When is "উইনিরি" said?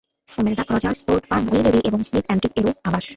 1.53-1.79